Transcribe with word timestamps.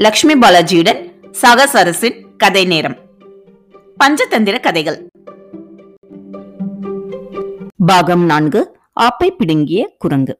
Lakshmi 0.00 0.34
பாலாஜியுடன் 0.34 1.12
Chagas 1.30 1.76
அரசின் 1.76 2.36
கதை 2.36 2.64
நேரம். 2.64 2.96
பஞ்சதந்திர 4.04 4.60
கதைகள். 4.60 5.10
பாகம் 7.86 8.24
நான்கு 8.24 8.78
ஆப்பை 9.00 9.28
பிடுங்கிய 9.28 9.94
குரங்கு. 9.98 10.38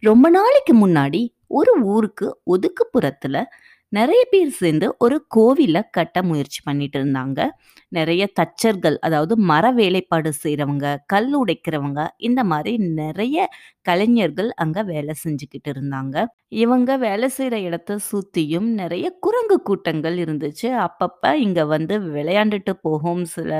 ரொம்ப 0.00 0.30
நாளைக்கு 0.30 0.88
முன்னாடி 0.88 1.28
ஒரு 1.46 1.82
ஊருக்கு 1.82 2.38
ஒதுக்குப்புறத்துல 2.50 3.44
நிறைய 3.88 4.26
பேர் 4.30 4.48
சேர்ந்து 4.48 4.94
ஒரு 4.98 5.26
கோவில 5.36 5.82
கட்ட 5.90 6.22
முயற்சி 6.22 6.60
பண்ணிட்டு 6.64 7.04
இருந்தாங்க. 7.04 7.50
நிறைய 7.96 8.22
தச்சர்கள் 8.40 8.96
அதாவது 9.06 9.34
மர 9.50 9.64
வேலைப்பாடு 9.72 10.30
செய்கிறவங்க 10.42 10.86
கல் 11.06 11.30
உடைக்கிறவங்க 11.40 12.00
இந்த 12.20 12.40
மாதிரி 12.44 12.72
நிறைய 13.00 13.38
கலைஞர்கள் 13.86 14.50
அங்கே 14.62 14.82
வேலை 14.90 15.14
செஞ்சுக்கிட்டு 15.22 15.70
இருந்தாங்க. 15.72 16.16
இவங்க 16.56 16.90
வேலை 16.96 17.28
செய்கிற 17.28 17.56
இடத்த 17.60 17.96
சுற்றியும் 18.08 18.68
நிறைய 18.80 19.06
குரங்கு 19.20 19.56
கூட்டங்கள் 19.62 20.16
இருந்துச்சு. 20.24 20.68
அப்பப்போ 20.86 21.30
இங்கே 21.44 21.64
வந்து 21.74 21.94
விளையாண்டுட்டு 22.16 22.72
போகும். 22.82 23.22
சில 23.34 23.50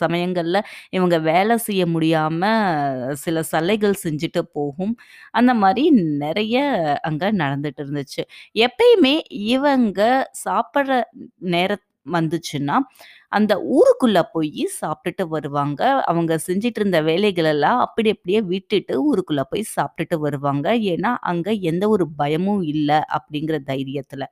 சமயங்களில் 0.00 0.60
இவங்க 0.90 1.18
வேலை 1.30 1.56
செய்ய 1.66 1.82
முடியாமல் 1.86 3.16
சில 3.24 3.42
சல்லைகள் 3.52 3.96
செஞ்சுட்டு 4.04 4.42
போகும். 4.52 4.94
அந்த 5.32 5.54
மாதிரி 5.54 5.84
நிறைய 6.24 6.56
அங்கே 7.02 7.30
நடந்துட்டு 7.42 7.82
இருந்துச்சு. 7.84 8.24
எப்பயுமே 8.66 9.14
இவங்க 9.54 10.00
சாப்பிட்ற 10.44 10.90
நேரத்தை 11.54 11.88
வந்துச்சுன்னா 12.06 12.76
அந்த 13.32 13.52
ஊருக்குள்ள 13.72 14.22
போய் 14.32 14.68
சாப்பிட்டுட்டு 14.80 15.24
வருவாங்க. 15.28 15.82
அவங்க 16.02 16.38
செஞ்சிட்டு 16.46 16.80
இருந்த 16.80 17.02
வேலைகள் 17.02 17.44
எல்லாம் 17.44 17.78
அப்படி 17.78 18.10
அப்படியே 18.10 18.40
விட்டுட்டு 18.42 18.94
ஊருக்குள்ள 19.04 19.42
போய் 19.50 19.64
சாப்பிட்டுட்டு 19.76 20.16
வருவாங்க. 20.18 20.66
ஏன்னா 20.86 21.10
அங்க 21.22 21.52
எந்த 21.64 21.88
ஒரு 21.88 22.06
பயமும் 22.16 22.62
இல்லை 22.62 22.98
அப்படிங்கிற 23.12 23.58
தைரியத்துல. 23.66 24.24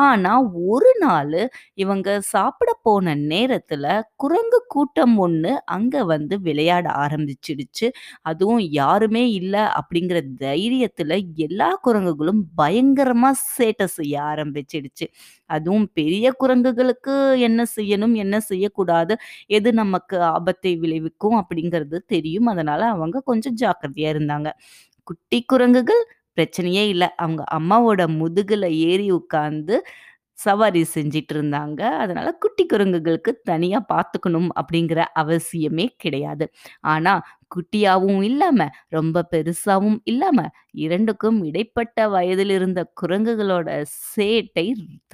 ஆனா 0.00 0.32
ஒரு 0.68 0.92
நாள் 0.98 1.38
இவங்க 1.74 2.20
சாப்பிட 2.20 2.70
போன 2.82 3.14
நேரத்துல 3.28 3.84
குரங்கு 4.16 4.64
கூட்டம் 4.68 5.16
ஒண்ணு 5.20 5.52
அங்க 5.68 6.04
வந்து 6.04 6.40
விளையாட 6.40 6.86
ஆரம்பிச்சிடுச்சு. 6.98 7.88
அதுவும் 8.22 8.60
யாருமே 8.72 9.30
இல்லை 9.30 9.60
அப்படிங்கிற 9.78 10.18
தைரியத்துல 10.40 11.12
எல்லா 11.38 11.70
குரங்குகளும் 11.82 12.42
பயங்கரமா 12.58 13.30
சேட்டை 13.50 13.84
செய்ய 13.90 14.22
ஆரம்பிச்சிடுச்சு. 14.22 15.06
அதுவும் 15.50 15.90
பெரிய 15.92 16.32
குரங்குகளுக்கு 16.38 16.99
என்ன 17.38 17.64
செய்யணும் 17.76 18.14
என்ன 18.14 18.40
செய்யக்கூடாது 18.40 19.14
எது 19.46 19.72
நமக்கு 19.72 20.22
ஆபத்தை 20.22 20.76
விளைவிக்கும் 20.76 21.36
அப்படிங்கிறது 21.42 21.98
தெரியும். 22.06 22.46
அதனால 22.46 22.86
அவங்க 22.86 23.22
கொஞ்சம் 23.22 23.56
ஜாக்கிரதையா 23.60 24.10
இருந்தாங்க. 24.14 24.48
குட்டி 25.04 25.42
குரங்குகள் 25.44 26.02
பிரச்சனையே 26.36 26.84
இல்லை. 26.88 27.08
அவங்க 27.16 27.44
அம்மாவோட 27.52 28.02
முதுகுல 28.20 28.66
ஏறி 28.88 29.10
உட்கார்ந்து 29.10 29.76
சவாரி 30.40 30.82
செஞ்சிட்டு 30.94 31.34
இருந்தாங்க 31.36 31.80
அதனால 32.02 32.28
குட்டி 32.38 32.64
குரங்குகளுக்கு 32.66 33.32
தனியாக 33.44 33.88
பார்த்துக்கணும் 33.92 34.50
அப்படிங்கிற 34.60 35.00
அவசியமே 35.22 35.86
கிடையாது. 35.96 36.46
ஆனால் 36.86 37.22
குட்டியாவும் 37.52 38.20
இல்லாம 38.22 38.66
ரொம்ப 38.88 39.22
பெருசாவும் 39.32 39.96
இல்லாம 40.04 40.40
இரண்டுக்கும் 40.80 41.38
இடைப்பட்ட 41.46 41.98
வயதில் 42.08 42.52
இருந்த 42.56 42.80
குரங்குகளோட 43.00 43.68
சேட்டை 44.10 44.64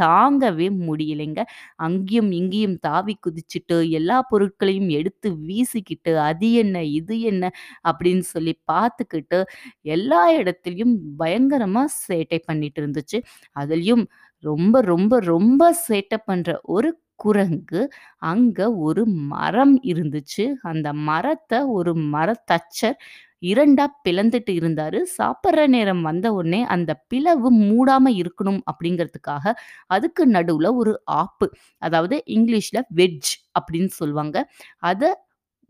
தாங்கவே 0.02 0.68
முடியலைங்க. 0.82 1.40
அங்கேயும் 1.78 2.30
இங்கேயும் 2.32 2.76
தாவி 2.80 3.14
குதிச்சுட்டு 3.18 3.78
எல்லா 3.90 4.18
பொருட்களையும் 4.30 4.90
எடுத்து 4.98 5.30
வீசிக்கிட்டு 5.46 6.14
அது 6.26 6.50
என்ன 6.62 6.82
இது 6.92 7.16
என்ன 7.30 7.44
அப்படின்னு 7.88 8.26
சொல்லி 8.34 8.54
பார்த்துக்கிட்டு 8.72 9.40
எல்லா 9.90 10.22
இடத்துலையும் 10.38 10.94
பயங்கரமா 11.18 11.84
சேட்டை 12.00 12.40
பண்ணிட்டு 12.46 12.80
இருந்துச்சு. 12.82 13.20
அதுலயும் 13.56 14.04
ரொம்ப 14.42 14.80
ரொம்ப 14.82 15.18
ரொம்ப 15.24 15.62
சேட்டை 15.88 16.18
பண்ற 16.24 16.58
ஒரு 16.68 16.88
குரங்கு 17.14 17.82
அங்க 18.22 18.58
ஒரு 18.78 19.02
மரம் 19.28 19.76
இருந்துச்சு. 19.82 20.44
அந்த 20.62 20.92
மரத்தை 20.92 21.58
ஒரு 21.70 21.92
மரத்தச்சர் 22.12 22.96
இரண்டா 23.42 23.86
பிளந்துட்டு 24.04 24.52
இருந்தாரு. 24.58 24.98
சாப்பிட்ற 25.18 25.66
நேரம் 25.66 26.02
வந்த 26.02 26.26
உடனே 26.32 26.60
அந்த 26.66 26.90
பிளவு 27.08 27.50
மூடாம 27.62 28.12
இருக்கணும் 28.16 28.60
அப்படிங்கிறதுக்காக 28.70 29.54
அதுக்கு 29.86 30.24
நடுவுல 30.30 30.70
ஒரு 30.76 30.92
ஆப்பு 31.14 31.48
அதாவது 31.78 32.22
இங்கிலீஷ்ல 32.28 32.80
வெஜ் 32.94 33.32
அப்படின்னு 33.58 33.92
சொல்லுவாங்க. 33.92 34.36
அதை 34.82 35.10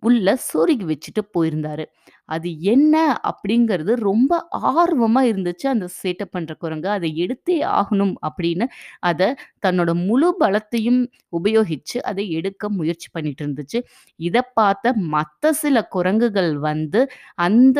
உள்ள 0.06 0.34
சொருகி 0.46 0.84
வச்சுட்டு 0.90 1.22
போயிருந்தாரு. 1.34 1.84
அது 2.28 2.48
என்ன 2.72 2.94
அப்படிங்கிறது 3.30 3.92
ரொம்ப 4.08 4.32
ஆர்வமா 4.72 5.22
இருந்துச்சு 5.30 5.66
அந்த 5.66 5.86
சேட்டை 6.00 6.26
பண்ற 6.30 6.54
குரங்கு. 6.54 6.88
அதை 6.88 7.10
எடுத்தே 7.24 7.56
ஆகணும் 7.78 8.14
அப்படின்னு 8.28 8.66
அதை 9.02 9.28
தன்னோட 9.66 9.90
முழு 10.06 10.30
பலத்தையும் 10.40 11.00
உபயோகிச்சு 11.38 11.98
அதை 12.04 12.24
எடுக்க 12.30 12.68
முயற்சி 12.70 13.08
பண்ணிட்டு 13.12 13.44
இருந்துச்சு. 13.46 13.80
இதை 14.20 14.42
பார்த்த 14.54 14.94
மற்ற 15.14 15.52
சில 15.62 15.76
குரங்குகள் 15.88 16.52
வந்து 16.68 17.02
அந்த 17.40 17.78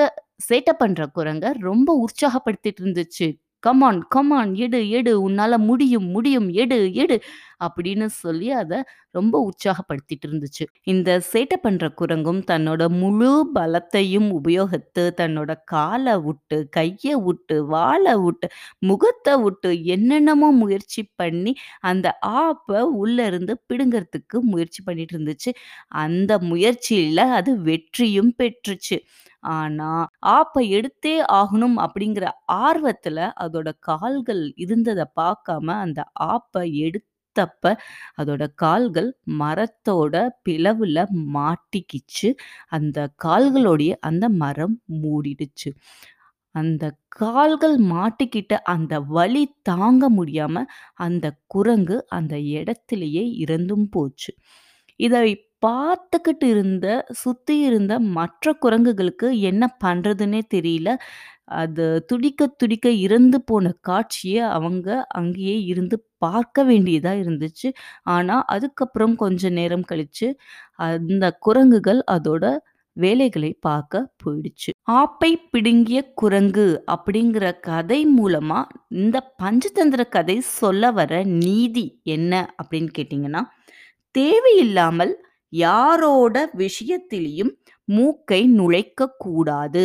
சேட்டை 0.49 0.73
பண்ற 0.79 1.03
குரங்க 1.15 1.47
ரொம்ப 1.61 1.89
உற்சாகப்படுத்திட்டு 2.05 2.83
இருந்துச்சு. 2.83 3.29
கமான் 3.67 4.01
கமான் 4.09 4.53
எடு 4.65 4.81
எடு 4.91 5.13
உன்னால 5.29 5.59
முடியும் 5.69 6.09
முடியும் 6.11 6.49
எடு 6.63 6.79
எடு 6.95 7.17
அப்படின்னு 7.65 8.07
சொல்லி 8.17 8.49
அதை 8.53 8.79
ரொம்ப 9.11 9.35
உற்சாகப்படுத்திட்டு 9.49 10.27
இருந்துச்சு. 10.29 10.65
இந்த 10.85 11.11
சேட்டை 11.31 11.57
பண்ற 11.57 11.85
குரங்கும் 12.01 12.41
தன்னோட 12.51 12.83
முழு 12.97 13.31
பலத்தையும் 13.55 14.29
உபயோகித்து 14.39 15.05
தன்னோட 15.21 15.51
காலை 15.65 16.15
விட்டு 16.19 16.59
கையை 16.69 17.15
விட்டு 17.27 17.57
வாழை 17.67 18.15
விட்டு 18.17 18.49
முகத்தை 18.87 19.35
விட்டு 19.43 19.71
என்னென்னமோ 19.87 20.51
முயற்சி 20.55 21.05
பண்ணி 21.15 21.55
அந்த 21.83 22.07
ஆப்பை 22.43 22.83
உள்ள 23.01 23.19
இருந்து 23.27 23.55
பிடுங்கிறதுக்கு 23.69 24.39
முயற்சி 24.53 24.83
பண்ணிட்டு 24.83 25.17
இருந்துச்சு. 25.17 25.53
அந்த 26.05 26.33
முயற்சியில 26.45 27.21
அது 27.39 27.53
வெற்றியும் 27.63 28.33
பெற்றுச்சு. 28.39 28.99
ஆனா 29.55 29.91
ஆப்பை 30.31 30.65
எடுத்தே 30.77 31.15
ஆகணும் 31.39 31.77
அப்படிங்கிற 31.85 32.27
ஆர்வத்துல 32.65 33.19
அதோட 33.41 33.69
கால்கள் 33.81 34.43
இருந்ததை 34.57 35.07
பார்க்காம 35.17 35.67
அந்த 35.85 36.01
ஆப்பை 36.29 36.65
எடுத்தப்ப 36.87 37.75
அதோட 38.17 38.45
கால்கள் 38.55 39.11
மரத்தோட 39.41 40.15
பிளவுல 40.47 40.99
மாட்டிக்கிச்சு. 41.37 42.31
அந்த 42.69 42.99
கால்களோடைய 43.25 43.93
அந்த 44.03 44.27
மரம் 44.37 44.77
மூடிடுச்சு. 45.03 45.71
அந்த 46.55 46.85
கால்கள் 47.17 47.77
மாட்டிக்கிட்ட 47.87 48.55
அந்த 48.67 48.95
வலி 49.11 49.45
தாங்க 49.63 50.05
முடியாம 50.11 50.65
அந்த 51.01 51.27
குரங்கு 51.47 51.99
அந்த 52.11 52.35
இடத்திலேயே 52.55 53.25
இறந்தும் 53.45 53.89
போச்சு. 53.91 54.33
இதை 55.01 55.27
பார்த்துக்கிட்டு 55.63 56.47
இருந்த 56.47 56.87
சுத்தி 57.15 57.55
இருந்த 57.61 57.93
மற்ற 58.17 58.53
குரங்குகளுக்கு 58.63 59.29
என்ன 59.41 59.65
பண்றதுன்னே 59.85 60.41
தெரியல. 60.55 60.89
அது 61.55 61.85
துடிக்க 62.07 62.47
துடிக்க 62.57 62.87
இறந்து 63.07 63.39
போன 63.45 63.73
காட்சியை 63.81 64.43
அவங்க 64.57 64.89
அங்கேயே 65.11 65.57
இருந்து 65.65 65.97
பார்க்க 66.19 66.65
வேண்டியதா 66.65 67.13
இருந்துச்சு. 67.23 67.69
ஆனா 68.07 68.37
அதுக்கப்புறம் 68.47 69.15
கொஞ்ச 69.17 69.51
நேரம் 69.51 69.87
கழிச்சு 69.91 70.29
அந்த 70.87 71.25
குரங்குகள் 71.41 72.03
அதோட 72.13 72.45
வேலைகளை 72.97 73.51
பார்க்க 73.61 73.95
போயிடுச்சு. 74.23 74.71
ஆப்பை 74.93 75.31
பிடுங்கிய 75.53 76.01
குரங்கு 76.15 76.67
அப்படிங்கிற 76.93 77.47
கதை 77.61 78.01
மூலமா 78.19 78.61
இந்த 78.97 79.17
பஞ்சதந்திர 79.43 80.03
கதை 80.09 80.37
சொல்ல 80.59 80.91
வர 80.93 81.13
நீதி 81.39 81.87
என்ன 82.09 82.33
அப்படின்னு 82.59 82.91
கேட்டிங்கன்னா 82.99 83.43
தேவையில்லாமல் 84.15 85.15
யாரோட 85.59 86.37
விஷயத்திலையும் 86.59 87.53
மூக்கை 87.89 88.41
நுழைக்க 88.59 89.15
கூடாது 89.19 89.85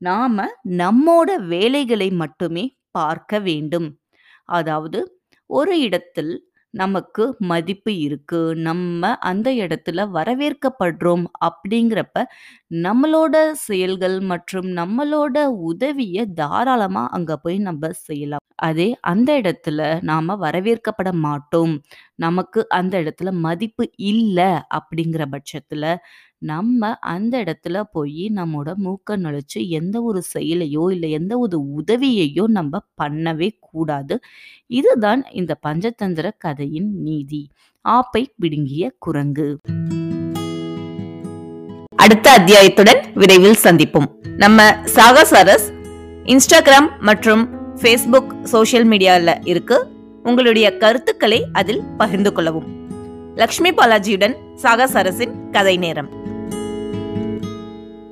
நாம 0.00 0.46
நம்மோட 0.78 1.30
வேலைகளை 1.52 2.08
மட்டுமே 2.22 2.64
பார்க்க 2.92 3.38
வேண்டும். 3.40 3.88
அதாவது 4.50 5.00
ஒரு 5.50 5.74
இடத்தில் 5.86 6.32
நமக்கு 6.74 7.24
மதிப்பு 7.50 7.92
இருக்கு 8.06 8.40
நம்ம 8.68 9.10
அந்த 9.30 9.48
இடத்துல 9.64 10.06
வரவேற்கப்படுறோம் 10.16 11.24
அப்படிங்கிறப்ப 11.48 12.24
நம்மளோட 12.84 13.36
செயல்கள் 13.66 14.18
மற்றும் 14.32 14.70
நம்மளோட 14.80 15.36
உதவியை 15.72 16.24
தாராளமாக 16.42 17.12
அங்கே 17.18 17.36
போய் 17.44 17.58
நம்ம 17.68 17.92
செய்யலாம். 18.08 18.41
அதே 18.62 18.96
அந்த 19.00 19.40
இடத்துல 19.40 20.02
நாம 20.02 20.36
வரவேற்கப்பட 20.36 21.12
மாட்டோம். 21.12 21.82
நமக்கு 22.14 22.68
அந்த 22.68 23.02
இடத்துல 23.02 23.32
மதிப்பு 23.32 23.90
இல்லை 23.96 24.44
அப்படிங்கிற 24.44 25.24
பட்சத்துல 25.30 25.96
நம்ம 26.38 26.94
அந்த 26.94 27.44
இடத்துல 27.44 27.82
போய் 27.92 28.32
நம்மோட 28.34 28.74
மூக்க 28.84 29.10
நுழைச்சு 29.10 29.68
எந்த 29.68 30.02
ஒரு 30.02 30.22
செயலையோ 30.38 30.92
இல்லை 30.92 31.10
எந்த 31.10 31.38
ஒரு 31.38 31.66
உதவியையோ 31.78 32.44
நம்ம 32.44 32.78
பண்ணவே 33.02 33.50
கூடாது. 33.60 34.20
இதுதான் 34.66 35.24
இந்த 35.30 35.56
பஞ்சதந்திர 35.66 36.30
கதையின் 36.38 37.02
நீதி. 37.02 37.50
ஆப்பை 37.88 38.26
விடுங்கிய 38.36 38.92
குரங்கு. 38.98 39.58
அடுத்த 41.96 42.36
அத்தியாயத்துடன் 42.38 43.12
விரைவில் 43.14 43.62
சந்திப்போம். 43.62 44.12
நம்ம 44.36 44.70
சாகசரஸ் 44.70 45.66
இன்ஸ்டாகிராம் 46.24 46.98
மற்றும் 47.00 47.60
ஃபேஸ்புக் 47.82 48.42
சோஷியல் 48.42 48.88
மீடியாவில் 48.88 49.36
இருக்கு. 49.44 49.86
உங்களுடைய 50.22 50.76
கருத்துக்களை 50.76 51.46
அதில் 51.52 51.82
பகிர்ந்து 51.96 52.32
கொள்ளவும். 52.32 52.64
லக்ஷ்மி 53.34 53.70
பாலாஜியுடன் 53.70 54.36
சாகஸ் 54.62 54.96
அரசின் 54.96 55.50
கதை 55.50 55.76
நேரம். 55.76 56.21